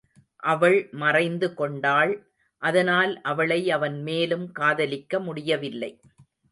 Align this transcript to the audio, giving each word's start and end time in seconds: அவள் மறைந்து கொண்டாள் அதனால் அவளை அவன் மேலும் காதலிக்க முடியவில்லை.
அவள் 0.43 0.77
மறைந்து 0.93 1.53
கொண்டாள் 1.53 2.13
அதனால் 2.61 3.21
அவளை 3.21 3.71
அவன் 3.71 4.01
மேலும் 4.01 4.51
காதலிக்க 4.51 5.19
முடியவில்லை. 5.19 5.91